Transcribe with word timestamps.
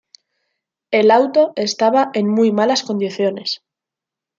El 0.89 1.11
auto 1.11 1.53
estaba 1.55 2.09
en 2.15 2.27
muy 2.27 2.51
malas 2.51 2.81
condiciones. 2.81 3.61